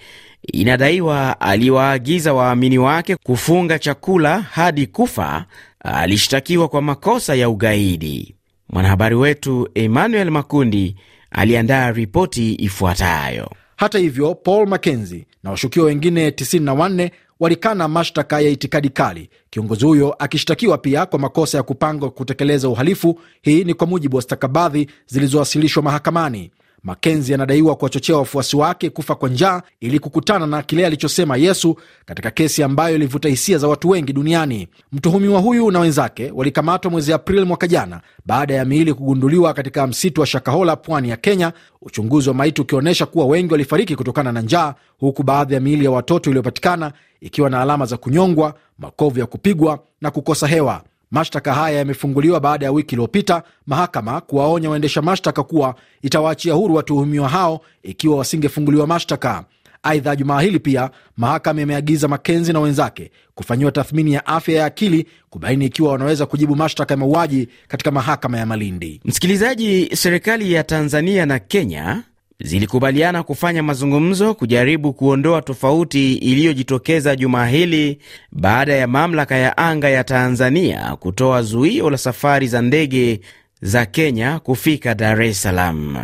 inadaiwa 0.53 1.41
aliwaagiza 1.41 2.33
waamini 2.33 2.77
wake 2.77 3.15
kufunga 3.15 3.79
chakula 3.79 4.41
hadi 4.41 4.87
kufa 4.87 5.45
alishtakiwa 5.79 6.67
kwa 6.67 6.81
makosa 6.81 7.35
ya 7.35 7.49
ugaidi. 7.49 8.35
Mwanahabari 8.69 9.15
wetu 9.15 9.69
Emmanuel 9.75 10.31
Makundi 10.31 10.95
aliandaa 11.31 11.91
ripoti 11.91 12.53
ifuatayo. 12.55 13.49
Hata 13.75 13.99
hivyo, 13.99 14.35
Paul 14.35 14.67
Mackenzie 14.67 15.25
na 15.43 15.51
washukiwa 15.51 15.85
wengine 15.85 16.29
94 16.29 17.09
walikana 17.39 17.87
mashtaka 17.87 18.39
ya 18.41 18.49
itikadi 18.49 18.89
kali, 18.89 19.29
kiongozi 19.49 19.85
huyo 19.85 20.13
akishtakiwa 20.13 20.77
pia 20.77 21.05
kwa 21.05 21.19
makosa 21.19 21.57
ya 21.57 21.63
kupanga 21.63 22.09
kutekeleza 22.09 22.69
uhalifu. 22.69 23.19
Hii 23.41 23.63
ni 23.63 23.73
kwa 23.73 23.87
mujibu 23.87 24.15
wa 24.15 24.21
stakabadhi 24.21 24.87
zilizowasilishwa 25.07 25.83
mahakamani. 25.83 26.51
Makenzi 26.83 27.33
anadaiwa 27.33 27.75
kuwachochea 27.75 28.17
wafuasi 28.17 28.55
wake 28.57 28.89
kufa 28.89 29.15
kwa 29.15 29.29
njaa 29.29 29.61
ili 29.79 29.99
kukutana 29.99 30.47
na 30.47 30.61
kile 30.63 30.85
alichosema 30.85 31.37
Yesu 31.37 31.75
katika 32.05 32.31
kesi 32.31 32.63
ambayo 32.63 32.95
ilivuta 32.95 33.29
hisia 33.29 33.57
za 33.57 33.67
watu 33.67 33.89
wengi 33.89 34.13
duniani. 34.13 34.67
Mtuhumiwa 34.91 35.39
huyu 35.39 35.71
na 35.71 35.79
wenzake 35.79 36.31
walikamatwa 36.35 36.91
mwezi 36.91 37.13
Aprili 37.13 37.45
mwaka 37.45 37.67
jana 37.67 38.01
baada 38.25 38.53
ya 38.55 38.65
miili 38.65 38.93
kugunduliwa 38.93 39.53
katika 39.53 39.87
msitu 39.87 40.21
wa 40.21 40.27
Shakahola, 40.27 40.75
pwani 40.75 41.09
ya 41.09 41.17
Kenya, 41.17 41.53
uchunguzi 41.81 42.29
wa 42.29 42.35
maiti 42.35 42.61
ukionyesha 42.61 43.05
kuwa 43.05 43.25
wengi 43.25 43.51
walifariki 43.53 43.95
kutokana 43.95 44.31
na 44.31 44.41
njaa, 44.41 44.73
huku 44.99 45.23
baadhi 45.23 45.53
ya 45.53 45.59
miili 45.59 45.85
ya 45.85 45.91
watoto 45.91 46.29
iliyopatikana 46.29 46.91
ikiwa 47.21 47.49
na 47.49 47.61
alama 47.61 47.85
za 47.85 47.97
kunyongwa, 47.97 48.53
makovu 48.79 49.19
ya 49.19 49.25
kupigwa 49.25 49.79
na 50.01 50.11
kukosa 50.11 50.47
hewa. 50.47 50.81
Mashtaka 51.11 51.53
haya 51.53 51.77
yamefunguliwa 51.77 52.39
baada 52.39 52.65
ya 52.65 52.71
wiki 52.71 52.95
iliyopita 52.95 53.43
mahakama 53.67 54.21
kuwaonya 54.21 54.69
waendesha 54.69 55.01
mashtaka 55.01 55.43
kuwa 55.43 55.75
itawaachia 56.01 56.53
huru 56.53 56.75
watuhumiwa 56.75 57.29
hao 57.29 57.61
ikiwa 57.83 58.17
wasingefunguliwa 58.17 58.87
mashtaka. 58.87 59.45
Aidha, 59.83 60.15
jumaa 60.15 60.41
hili 60.41 60.59
pia 60.59 60.89
mahakama 61.17 61.61
imeagiza 61.61 62.07
Makenzi 62.07 62.53
na 62.53 62.59
wenzake 62.59 63.11
kufanyiwa 63.35 63.71
tathmini 63.71 64.13
ya 64.13 64.25
afya 64.25 64.55
ya 64.55 64.65
akili 64.65 65.07
kubaini 65.29 65.65
ikiwa 65.65 65.91
wanaweza 65.91 66.25
kujibu 66.25 66.55
mashtaka 66.55 66.93
ya 66.93 66.97
mauaji 66.97 67.47
katika 67.67 67.91
mahakama 67.91 68.37
ya 68.37 68.45
Malindi. 68.45 69.01
Msikilizaji, 69.05 69.89
serikali 69.95 70.53
ya 70.53 70.63
Tanzania 70.63 71.25
na 71.25 71.39
Kenya 71.39 72.03
zilikubaliana 72.43 73.23
kufanya 73.23 73.63
mazungumzo 73.63 74.33
kujaribu 74.33 74.93
kuondoa 74.93 75.41
tofauti 75.41 76.13
iliyojitokeza 76.13 77.15
juma 77.15 77.47
hili 77.47 77.99
baada 78.31 78.73
ya 78.73 78.87
mamlaka 78.87 79.35
ya 79.35 79.57
anga 79.57 79.89
ya 79.89 80.03
Tanzania 80.03 80.95
kutoa 80.99 81.41
zuio 81.41 81.89
la 81.89 81.97
safari 81.97 82.47
za 82.47 82.61
ndege 82.61 83.19
za 83.61 83.85
Kenya 83.85 84.39
kufika 84.39 84.95
Dar 84.95 85.21
es 85.21 85.41
Salaam. 85.41 85.97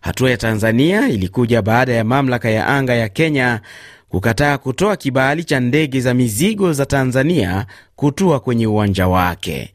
Hatua 0.00 0.30
ya 0.30 0.36
Tanzania 0.36 1.08
ilikuja 1.08 1.62
baada 1.62 1.92
ya 1.92 2.04
mamlaka 2.04 2.50
ya 2.50 2.66
anga 2.66 2.94
ya 2.94 3.08
Kenya 3.08 3.60
kukataa 4.08 4.58
kutoa 4.58 4.96
kibali 4.96 5.44
cha 5.44 5.60
ndege 5.60 6.00
za 6.00 6.14
mizigo 6.14 6.72
za 6.72 6.86
Tanzania 6.86 7.66
kutua 7.96 8.40
kwenye 8.40 8.66
uwanja 8.66 9.08
wake. 9.08 9.74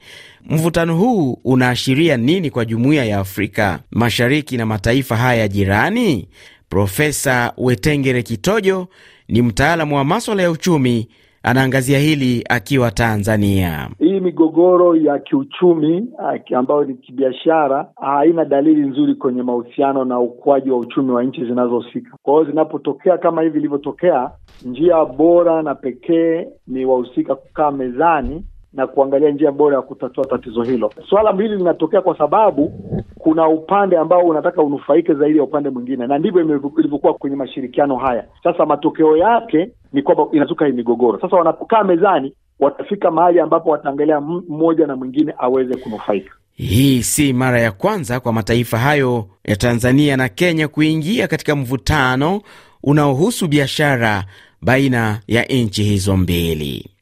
Mvutano 0.49 0.95
huu 0.97 1.37
unaashiria 1.43 2.17
nini 2.17 2.49
kwa 2.49 2.65
jumuiya 2.65 3.05
ya 3.05 3.19
Afrika 3.19 3.79
Mashariki 3.91 4.57
na 4.57 4.65
mataifa 4.65 5.15
haya 5.15 5.47
jirani? 5.47 6.27
Profesa 6.69 7.53
Wetengere 7.57 8.23
Kitojo 8.23 8.87
ni 9.27 9.41
mtaalamu 9.41 9.95
wa 9.95 10.03
maswala 10.03 10.43
ya 10.43 10.51
uchumi, 10.51 11.07
anaangazia 11.43 11.99
hili 11.99 12.43
akiwa 12.49 12.91
Tanzania. 12.91 13.89
Hii 13.99 14.19
migogoro 14.19 14.95
ya 14.95 15.19
kiuchumi 15.19 16.07
ambayo 16.55 16.83
ni 16.83 16.93
kibiashara 16.93 17.87
haina 18.01 18.45
dalili 18.45 18.81
nzuri 18.81 19.15
kwenye 19.15 19.43
mahusiano 19.43 20.05
na 20.05 20.19
ukuaji 20.19 20.69
wa 20.71 20.77
uchumi 20.77 21.11
wa 21.11 21.23
nchi 21.23 21.45
zinazohusika. 21.45 22.17
Kwa 22.23 22.33
hiyo 22.33 22.45
zinapotokea 22.45 23.17
kama 23.17 23.41
hivi 23.41 23.59
ilivyotokea, 23.59 24.31
njia 24.65 25.05
bora 25.05 25.61
na 25.63 25.75
pekee 25.75 26.47
ni 26.67 26.85
wahusika 26.85 27.35
kukaa 27.35 27.71
mezani 27.71 28.45
na 28.75 28.87
kuangalia 28.87 29.29
njia 29.31 29.51
bora 29.51 29.75
ya 29.75 29.81
kutatua 29.81 30.25
tatizo 30.25 30.63
hilo. 30.63 30.91
Swala 31.09 31.31
hili 31.31 31.55
linatokea 31.55 32.01
kwa 32.01 32.17
sababu 32.17 32.71
kuna 33.19 33.47
upande 33.47 33.97
ambao 33.97 34.21
unataka 34.21 34.61
unufaike 34.61 35.13
zaidi 35.13 35.37
ya 35.37 35.43
upande 35.43 35.69
mwingine, 35.69 36.07
na 36.07 36.17
ndivyo 36.17 36.41
ilivyokuwa 36.77 37.13
kwenye 37.13 37.35
mashirikiano 37.35 37.95
haya. 37.95 38.25
Sasa 38.43 38.65
matokeo 38.65 39.17
yake 39.17 39.69
ni 39.93 40.01
kwamba 40.01 40.25
inazuka 40.31 40.65
hii 40.65 40.71
migogoro. 40.71 41.19
Sasa 41.21 41.35
wanapokaa 41.35 41.83
mezani, 41.83 42.33
watafika 42.59 43.11
mahali 43.11 43.39
ambapo 43.39 43.69
wataangalia 43.69 44.21
mmoja 44.21 44.87
na 44.87 44.95
mwingine 44.95 45.33
aweze 45.37 45.75
kunufaika. 45.77 46.31
Hii 46.53 47.03
si 47.03 47.33
mara 47.33 47.59
ya 47.59 47.71
kwanza 47.71 48.19
kwa 48.19 48.33
mataifa 48.33 48.77
hayo 48.77 49.25
ya 49.43 49.55
Tanzania 49.55 50.17
na 50.17 50.29
Kenya 50.29 50.67
kuingia 50.67 51.27
katika 51.27 51.55
mvutano 51.55 52.41
unaohusu 52.83 53.47
biashara 53.47 54.23
baina 54.61 55.19
ya 55.27 55.43
nchi 55.43 55.83
hizo 55.83 56.17
mbili. 56.17 56.94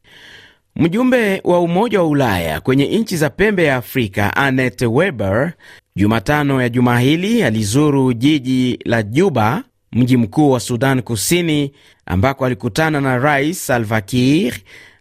Mjumbe 0.76 1.42
wa 1.44 1.60
Umoja 1.60 2.00
wa 2.02 2.08
Ulaya 2.08 2.62
kwenye 2.62 2.86
nchi 3.00 3.18
za 3.18 3.30
pembe 3.30 3.64
ya 3.64 3.76
Afrika 3.76 4.36
Annette 4.36 4.86
Weber 4.86 5.54
Jumatano 5.96 6.62
ya 6.62 6.70
juma 6.70 7.00
hili 7.00 7.44
alizuru 7.44 8.14
jiji 8.14 8.80
la 8.86 9.04
Juba, 9.04 9.64
mji 9.92 10.18
mkuu 10.18 10.52
wa 10.52 10.60
Sudan 10.60 11.02
Kusini, 11.02 11.72
ambako 12.06 12.46
alikutana 12.46 13.02
na 13.02 13.18
Rais 13.18 13.66
Salva 13.68 14.02
Kiir, 14.02 14.54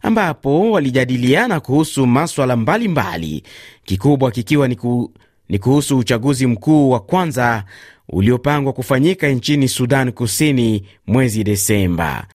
ambapo 0.02 0.70
walijadiliana 0.70 1.60
kuhusu 1.60 2.06
maswala 2.06 2.56
mbalimbali, 2.56 3.42
kikubwa 3.84 4.30
kikiwa 4.30 4.68
ni, 4.68 4.76
ku, 4.76 5.12
ni 5.48 5.58
kuhusu 5.58 5.98
uchaguzi 5.98 6.46
mkuu 6.46 6.90
wa 6.90 7.00
kwanza 7.00 7.64
uliopangwa 8.08 8.72
kufanyika 8.72 9.28
nchini 9.28 9.68
Sudan 9.68 10.12
Kusini 10.12 10.86
mwezi 11.06 11.44
Desemba. 11.44 12.26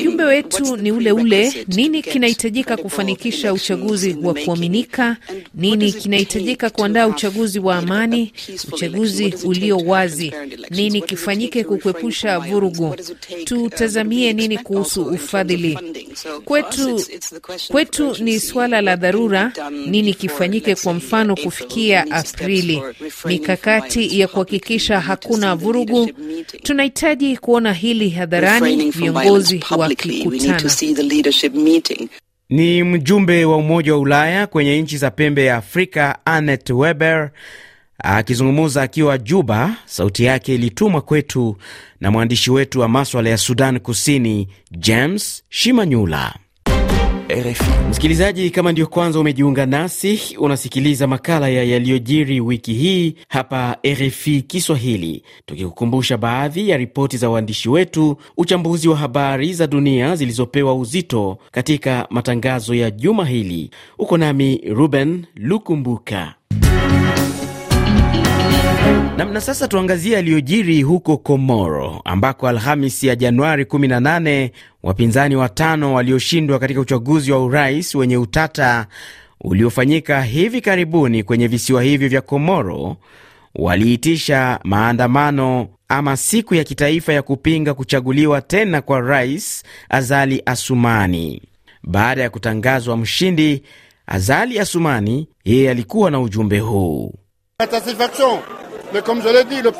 Ujumbe 0.00 0.24
wetu 0.24 0.76
ni 0.76 0.92
ule 0.92 1.12
ule. 1.12 1.64
Nini 1.68 2.02
kinahitajika 2.02 2.76
kufanikisha 2.76 3.52
uchaguzi 3.52 4.16
wa 4.22 4.34
kuaminika? 4.34 5.16
Nini 5.54 5.92
kinahitajika 5.92 6.70
kuandaa 6.70 7.06
uchaguzi 7.06 7.58
wa 7.58 7.76
amani, 7.76 8.32
uchaguzi 8.72 9.34
ulio 9.44 9.76
wazi? 9.76 10.32
Nini 10.70 11.02
kifanyike 11.02 11.64
kukuepusha 11.64 12.38
vurugu? 12.38 12.96
Tutazamie 13.44 14.32
nini 14.32 14.58
kuhusu 14.58 15.02
ufadhili? 15.02 15.78
Kwetu, 16.44 17.02
kwetu 17.68 18.16
ni 18.24 18.40
suala 18.40 18.80
la 18.80 18.96
dharura. 18.96 19.52
Nini 19.86 20.14
kifanyike, 20.14 20.74
kwa 20.74 20.94
mfano, 20.94 21.36
kufikia 21.36 22.10
Aprili? 22.10 22.82
Mikakati 23.24 24.20
ya 24.20 24.28
kuhakikisha 24.28 25.00
hakuna 25.00 25.54
vurugu. 25.56 26.10
Tunahitaji 26.62 27.36
kuona 27.48 27.72
hili 27.72 28.10
hadharani, 28.10 28.90
viongozi 28.90 29.64
wakikutana. 29.76 30.70
Ni 32.48 32.82
mjumbe 32.84 33.44
wa 33.44 33.56
Umoja 33.56 33.92
wa 33.92 33.98
Ulaya 33.98 34.46
kwenye 34.46 34.82
nchi 34.82 34.96
za 34.98 35.10
pembe 35.10 35.44
ya 35.44 35.56
Afrika 35.56 36.18
Annette 36.24 36.72
Weber 36.72 37.30
akizungumza 37.98 38.82
akiwa 38.82 39.18
Juba. 39.18 39.76
Sauti 39.86 40.24
yake 40.24 40.54
ilitumwa 40.54 41.00
kwetu 41.00 41.56
na 42.00 42.10
mwandishi 42.10 42.50
wetu 42.50 42.80
wa 42.80 42.88
maswala 42.88 43.30
ya 43.30 43.36
Sudan 43.38 43.80
Kusini 43.80 44.48
James 44.70 45.42
Shimanyula. 45.48 46.34
RFI. 47.30 47.70
Msikilizaji, 47.90 48.50
kama 48.50 48.72
ndio 48.72 48.86
kwanza 48.86 49.20
umejiunga 49.20 49.66
nasi, 49.66 50.20
unasikiliza 50.38 51.06
makala 51.06 51.48
ya 51.48 51.64
yaliyojiri 51.64 52.40
wiki 52.40 52.72
hii 52.74 53.14
hapa 53.28 53.76
RFI 53.86 54.42
Kiswahili, 54.42 55.22
tukikukumbusha 55.46 56.16
baadhi 56.18 56.68
ya 56.68 56.76
ripoti 56.76 57.16
za 57.16 57.30
waandishi 57.30 57.68
wetu, 57.68 58.16
uchambuzi 58.36 58.88
wa 58.88 58.96
habari 58.96 59.52
za 59.54 59.66
dunia 59.66 60.16
zilizopewa 60.16 60.74
uzito 60.74 61.38
katika 61.52 62.06
matangazo 62.10 62.74
ya 62.74 62.90
juma 62.90 63.24
hili. 63.24 63.70
Uko 63.98 64.16
nami 64.18 64.60
Ruben 64.68 65.26
Lukumbuka. 65.36 66.34
Namna 69.16 69.40
sasa, 69.40 69.68
tuangazie 69.68 70.14
yaliyojiri 70.14 70.82
huko 70.82 71.16
Komoro 71.16 72.00
ambako 72.04 72.48
Alhamis 72.48 73.04
ya 73.04 73.16
Januari 73.16 73.64
18 73.64 74.50
wapinzani 74.82 75.36
watano 75.36 75.94
walioshindwa 75.94 76.58
katika 76.58 76.80
uchaguzi 76.80 77.32
wa 77.32 77.44
urais 77.44 77.94
wenye 77.94 78.16
utata 78.16 78.86
uliofanyika 79.40 80.22
hivi 80.22 80.60
karibuni 80.60 81.22
kwenye 81.22 81.46
visiwa 81.48 81.82
hivyo 81.82 82.08
vya 82.08 82.20
Komoro 82.20 82.96
waliitisha 83.54 84.60
maandamano 84.64 85.68
ama 85.88 86.16
siku 86.16 86.54
ya 86.54 86.64
kitaifa 86.64 87.12
ya 87.12 87.22
kupinga 87.22 87.74
kuchaguliwa 87.74 88.40
tena 88.42 88.82
kwa 88.82 89.00
rais 89.00 89.62
Azali 89.88 90.42
Asumani. 90.46 91.42
Baada 91.82 92.22
ya 92.22 92.30
kutangazwa 92.30 92.96
mshindi, 92.96 93.62
Azali 94.06 94.58
Asumani 94.58 95.28
yeye 95.44 95.70
alikuwa 95.70 96.10
na 96.10 96.20
ujumbe 96.20 96.58
huu: 96.58 97.14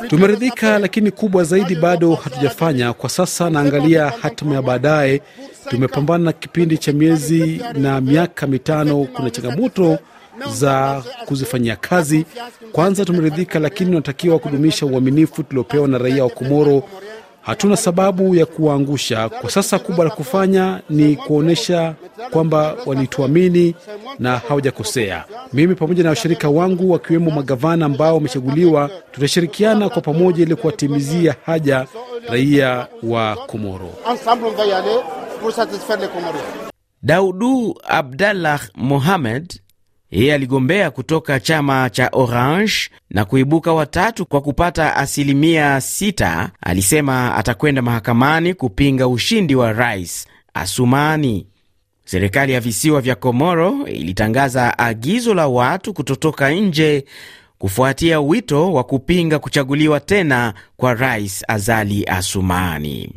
Tumeridhika, 0.09 0.79
lakini 0.79 1.11
kubwa 1.11 1.45
zaidi 1.45 1.75
bado 1.75 2.15
hatujafanya. 2.15 2.93
Kwa 2.93 3.11
sasa 3.11 3.51
naangalia 3.51 4.13
hatima 4.23 4.55
ya 4.55 4.63
baadaye. 4.63 5.23
Tumepambana 5.69 6.25
na 6.25 6.33
kipindi 6.33 6.79
cha 6.79 6.93
miezi 6.93 7.63
na 7.75 8.01
miaka 8.01 8.47
mitano. 8.47 9.05
Kuna 9.05 9.31
changamoto 9.31 9.99
za 10.53 11.03
kuzifanyia 11.27 11.77
kazi. 11.77 12.27
Kwanza 12.73 13.05
tumeridhika, 13.05 13.59
lakini 13.59 13.91
tunatakiwa 13.91 14.39
kudumisha 14.39 14.87
uaminifu 14.87 15.43
tuliopewa 15.43 15.89
na 15.89 15.99
raia 15.99 16.25
wa 16.25 16.31
Komoro. 16.31 16.83
Hatuna 17.49 17.77
sababu 17.77 18.35
ya 18.35 18.47
kuwaangusha. 18.47 19.29
Kwa 19.29 19.51
sasa 19.51 19.79
kubwa 19.79 20.05
la 20.05 20.11
kufanya 20.11 20.81
ni 20.91 21.17
kuonyesha 21.17 21.95
kwamba 22.31 22.77
walituamini 22.87 23.75
na 24.19 24.39
hawajakosea. 24.39 25.25
Mimi 25.53 25.75
pamoja 25.75 26.03
na 26.03 26.09
washirika 26.11 26.49
wangu 26.49 26.91
wakiwemo 26.91 27.31
magavana 27.31 27.87
ambao 27.87 28.15
wamechaguliwa, 28.15 28.91
tutashirikiana 29.13 29.89
kwa 29.89 30.03
pamoja 30.03 30.43
ili 30.43 30.55
kuwatimizia 30.57 31.37
haja 31.47 31.87
raia 32.29 32.87
wa 33.03 33.37
Komoro. 33.37 33.91
Daudu 37.03 37.75
Abdallah 37.89 38.61
Mohamed 38.75 39.61
yeye 40.11 40.35
aligombea 40.35 40.91
kutoka 40.91 41.41
chama 41.41 41.91
cha 41.91 42.09
Orange 42.13 42.73
na 43.11 43.25
kuibuka 43.25 43.73
watatu 43.73 44.27
kwa 44.27 44.41
kupata 44.41 44.97
asilimia 44.97 45.81
sita. 45.81 46.51
Alisema 46.61 47.35
atakwenda 47.37 47.83
mahakamani 47.83 48.55
kupinga 48.55 49.09
ushindi 49.09 49.55
wa 49.55 49.73
rais 49.73 50.27
Asumani. 50.55 51.47
Serikali 52.05 52.53
ya 52.53 52.61
visiwa 52.61 53.01
vya 53.01 53.15
Komoro 53.15 53.87
ilitangaza 53.87 54.79
agizo 54.79 55.35
la 55.35 55.49
watu 55.49 55.95
kutotoka 55.95 56.51
nje 56.51 57.05
kufuatia 57.59 58.21
wito 58.21 58.73
wa 58.73 58.85
kupinga 58.85 59.39
kuchaguliwa 59.39 60.01
tena 60.01 60.55
kwa 60.77 60.95
rais 60.95 61.45
Azali 61.49 62.05
Asumani. 62.07 63.13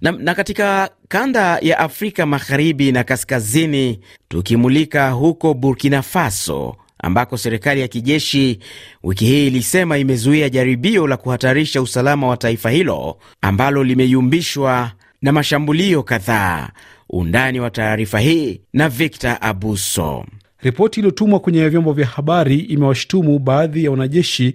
Na, 0.00 0.12
na 0.12 0.34
katika 0.34 0.90
kanda 1.08 1.58
ya 1.62 1.78
Afrika 1.78 2.26
magharibi 2.26 2.92
na 2.92 3.04
kaskazini, 3.04 4.00
tukimulika 4.28 5.10
huko 5.10 5.54
Burkina 5.54 6.02
Faso 6.02 6.76
ambako 6.98 7.36
serikali 7.38 7.80
ya 7.80 7.88
kijeshi 7.88 8.58
wiki 9.02 9.24
hii 9.24 9.46
ilisema 9.46 9.98
imezuia 9.98 10.48
jaribio 10.48 11.06
la 11.06 11.16
kuhatarisha 11.16 11.82
usalama 11.82 12.26
wa 12.26 12.36
taifa 12.36 12.70
hilo 12.70 13.18
ambalo 13.40 13.84
limeyumbishwa 13.84 14.92
na 15.22 15.32
mashambulio 15.32 16.02
kadhaa. 16.02 16.68
Undani 17.10 17.60
wa 17.60 17.70
taarifa 17.70 18.20
hii 18.20 18.60
na 18.72 18.88
Victor 18.88 19.38
Abuso. 19.40 20.24
Ripoti 20.60 21.00
iliyotumwa 21.00 21.40
kwenye 21.40 21.68
vyombo 21.68 21.92
vya 21.92 22.06
habari 22.06 22.58
imewashutumu 22.58 23.38
baadhi 23.38 23.84
ya 23.84 23.90
wanajeshi 23.90 24.54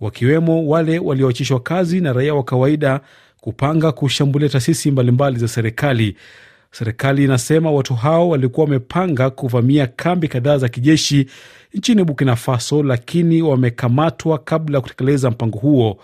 wakiwemo 0.00 0.66
wale 0.68 0.98
walioachishwa 0.98 1.60
kazi 1.60 2.00
na 2.00 2.12
raia 2.12 2.34
wa 2.34 2.42
kawaida 2.44 3.00
kupanga 3.44 3.92
kushambulia 3.92 4.48
taasisi 4.48 4.90
mbalimbali 4.90 5.38
za 5.38 5.48
serikali. 5.48 6.16
Serikali 6.70 7.24
inasema 7.24 7.70
watu 7.70 7.94
hao 7.94 8.28
walikuwa 8.28 8.64
wamepanga 8.64 9.30
kuvamia 9.30 9.86
kambi 9.86 10.28
kadhaa 10.28 10.58
za 10.58 10.68
kijeshi 10.68 11.26
nchini 11.74 12.04
Burkina 12.04 12.36
Faso, 12.36 12.82
lakini 12.82 13.42
wamekamatwa 13.42 14.38
kabla 14.38 14.76
ya 14.78 14.80
kutekeleza 14.80 15.30
mpango 15.30 15.58
huo. 15.58 15.98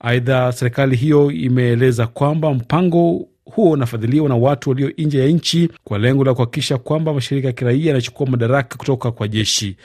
Aidha, 0.00 0.52
serikali 0.52 0.96
hiyo 0.96 1.30
imeeleza 1.30 2.06
kwamba 2.06 2.54
mpango 2.54 3.26
huo 3.44 3.70
unafadhiliwa 3.70 4.28
na 4.28 4.36
watu 4.36 4.70
walio 4.70 4.92
nje 4.98 5.18
ya 5.20 5.26
nchi 5.28 5.68
kwa 5.84 5.98
lengo 5.98 6.24
la 6.24 6.34
kuhakikisha 6.34 6.78
kwamba 6.78 7.14
mashirika 7.14 7.46
ya 7.46 7.52
kiraia 7.52 7.86
yanachukua 7.86 8.26
madaraka 8.26 8.76
kutoka 8.76 9.10
kwa 9.10 9.28
jeshi. 9.28 9.76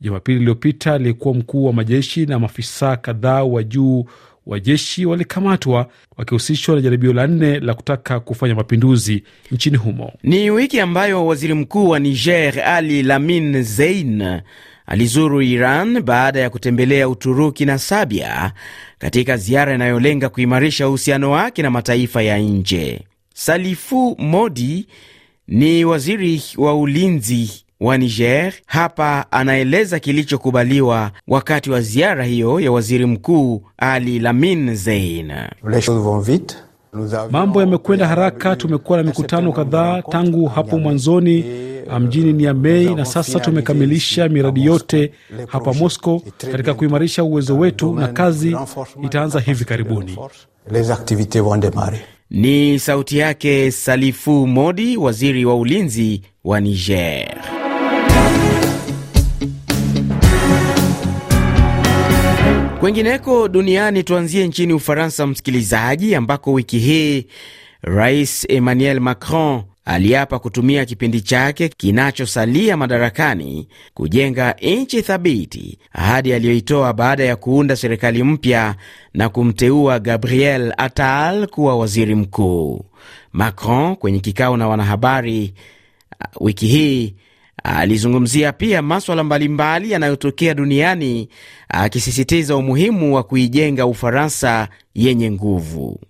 Jumapili 0.00 0.38
iliyopita 0.38 0.92
aliyekuwa 0.94 1.34
mkuu 1.34 1.64
wa 1.66 1.72
majeshi 1.72 2.26
na 2.26 2.38
maafisa 2.38 2.96
kadhaa 2.96 3.42
wa 3.44 3.62
juu 3.62 4.04
wa 4.46 4.60
jeshi 4.60 5.06
walikamatwa 5.06 5.86
wakihusishwa 6.16 6.74
na 6.74 6.80
jaribio 6.80 7.12
la 7.12 7.26
nne 7.26 7.60
la 7.60 7.74
kutaka 7.74 8.20
kufanya 8.20 8.54
mapinduzi 8.54 9.22
nchini 9.50 9.76
humo. 9.76 10.12
Ni 10.22 10.50
wiki 10.50 10.80
ambayo 10.80 11.26
waziri 11.26 11.54
mkuu 11.54 11.88
wa 11.88 11.98
Niger 11.98 12.60
Ali 12.60 13.02
Lamin 13.02 13.62
Zein 13.62 14.40
alizuru 14.86 15.42
Iran 15.42 16.02
baada 16.02 16.40
ya 16.40 16.50
kutembelea 16.50 17.08
Uturuki 17.08 17.64
na 17.64 17.78
Sabia 17.78 18.52
katika 18.98 19.36
ziara 19.36 19.74
inayolenga 19.74 20.28
kuimarisha 20.28 20.88
uhusiano 20.88 21.30
wake 21.30 21.62
na 21.62 21.70
mataifa 21.70 22.22
ya 22.22 22.38
nje. 22.38 23.00
Salifu 23.34 24.16
Modi 24.18 24.86
ni 25.48 25.84
waziri 25.84 26.42
wa 26.56 26.74
ulinzi 26.74 27.63
wa 27.80 27.98
Niger. 27.98 28.52
Hapa 28.66 29.26
anaeleza 29.30 29.98
kilichokubaliwa 29.98 31.10
wakati 31.28 31.70
wa 31.70 31.80
ziara 31.80 32.24
hiyo 32.24 32.60
ya 32.60 32.72
waziri 32.72 33.06
mkuu 33.06 33.62
Ali 33.78 34.18
Lamin 34.18 34.74
Zein. 34.76 35.32
Mambo 37.30 37.60
yamekwenda 37.60 38.06
haraka. 38.06 38.56
Tumekuwa 38.56 38.98
na 38.98 39.04
mikutano 39.04 39.52
kadhaa 39.52 40.02
tangu 40.02 40.46
hapo 40.46 40.78
mwanzoni 40.78 41.44
mjini 42.00 42.32
Niamey, 42.32 42.94
na 42.94 43.04
sasa 43.04 43.40
tumekamilisha 43.40 44.28
miradi 44.28 44.64
yote 44.64 45.12
hapa 45.46 45.72
Moscow 45.72 46.22
katika 46.52 46.74
kuimarisha 46.74 47.24
uwezo 47.24 47.58
wetu, 47.58 47.94
na 47.94 48.08
kazi 48.08 48.56
itaanza 49.04 49.40
hivi 49.40 49.64
karibuni. 49.64 50.18
Ni 52.30 52.78
sauti 52.78 53.18
yake 53.18 53.70
Salifu 53.70 54.46
Modi, 54.46 54.96
waziri 54.96 55.44
wa 55.44 55.56
ulinzi 55.56 56.22
wa 56.44 56.60
Niger. 56.60 57.63
Kwengineko 62.80 63.48
duniani, 63.48 64.02
tuanzie 64.02 64.46
nchini 64.48 64.72
Ufaransa, 64.72 65.26
msikilizaji, 65.26 66.14
ambako 66.14 66.52
wiki 66.52 66.78
hii 66.78 67.26
Rais 67.82 68.46
Emmanuel 68.48 69.00
Macron 69.00 69.62
aliapa 69.84 70.38
kutumia 70.38 70.84
kipindi 70.84 71.20
chake 71.20 71.68
kinachosalia 71.68 72.76
madarakani 72.76 73.68
kujenga 73.94 74.52
nchi 74.62 75.02
thabiti, 75.02 75.78
ahadi 75.92 76.32
aliyoitoa 76.32 76.92
baada 76.92 77.24
ya 77.24 77.36
kuunda 77.36 77.76
serikali 77.76 78.22
mpya 78.22 78.74
na 79.14 79.28
kumteua 79.28 79.98
Gabriel 79.98 80.74
Attal 80.76 81.46
kuwa 81.46 81.76
waziri 81.76 82.14
mkuu. 82.14 82.84
Macron 83.32 83.96
kwenye 83.96 84.18
kikao 84.20 84.56
na 84.56 84.68
wanahabari 84.68 85.54
wiki 86.40 86.66
hii 86.66 87.14
alizungumzia 87.62 88.52
pia 88.52 88.82
maswala 88.82 89.24
mbalimbali 89.24 89.90
yanayotokea 89.90 90.54
duniani 90.54 91.28
akisisitiza 91.68 92.56
umuhimu 92.56 93.14
wa 93.14 93.22
kuijenga 93.22 93.86
Ufaransa 93.86 94.68
yenye 94.94 95.30
nguvu. 95.30 96.00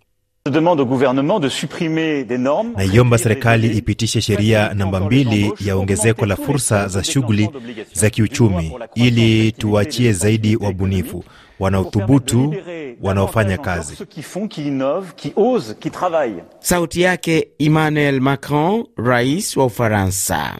Naiomba 2.76 3.18
serikali 3.18 3.68
ipitishe 3.76 4.20
sheria 4.20 4.74
namba 4.74 5.00
mbili 5.00 5.52
ya 5.60 5.76
ongezeko 5.76 6.26
la 6.26 6.36
fursa 6.36 6.88
za 6.88 7.04
shughuli 7.04 7.50
za 7.92 8.10
kiuchumi 8.10 8.72
ili 8.94 9.52
tuwaachie 9.52 10.12
zaidi 10.12 10.56
wabunifu 10.56 11.24
wanaothubutu 11.60 12.54
wanaofanya 13.02 13.58
kazi. 13.58 13.96
Sauti 16.60 17.00
yake 17.00 17.48
Emmanuel 17.58 18.20
Macron, 18.20 18.84
rais 18.96 19.56
wa 19.56 19.64
Ufaransa. 19.64 20.58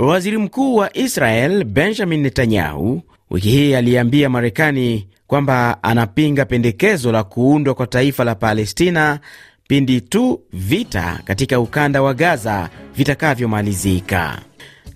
Waziri 0.00 0.38
mkuu 0.38 0.76
wa 0.76 0.96
Israel 0.96 1.64
Benjamin 1.64 2.20
Netanyahu 2.20 3.02
wiki 3.30 3.48
hii 3.50 3.74
aliambia 3.74 4.28
Marekani 4.28 5.08
kwamba 5.26 5.82
anapinga 5.82 6.44
pendekezo 6.44 7.12
la 7.12 7.24
kuundwa 7.24 7.74
kwa 7.74 7.86
taifa 7.86 8.24
la 8.24 8.34
Palestina 8.34 9.20
pindi 9.68 10.00
tu 10.00 10.40
vita 10.52 11.20
katika 11.24 11.60
ukanda 11.60 12.02
wa 12.02 12.14
Gaza 12.14 12.70
vitakavyomalizika. 12.96 14.38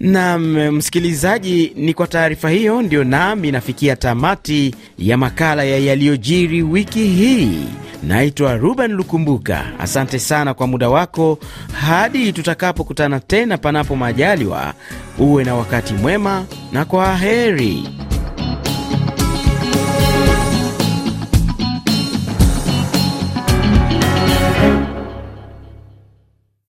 Nam 0.00 0.70
msikilizaji, 0.72 1.72
ni 1.76 1.94
kwa 1.94 2.06
taarifa 2.06 2.50
hiyo 2.50 2.82
ndio 2.82 3.04
nami 3.04 3.52
nafikia 3.52 3.96
tamati 3.96 4.74
ya 4.98 5.16
makala 5.16 5.64
ya 5.64 5.78
yaliyojiri 5.78 6.62
wiki 6.62 7.04
hii. 7.09 7.64
Naitwa 8.02 8.56
Ruben 8.56 8.92
Lukumbuka, 8.92 9.64
asante 9.78 10.18
sana 10.18 10.54
kwa 10.54 10.66
muda 10.66 10.88
wako. 10.88 11.38
Hadi 11.72 12.32
tutakapokutana 12.32 13.20
tena, 13.20 13.59
panapo 13.59 13.96
majaliwa, 13.96 14.74
uwe 15.18 15.44
na 15.44 15.54
wakati 15.54 15.94
mwema 15.94 16.44
na 16.72 16.85
kwa 16.85 17.16
heri. 17.16 17.88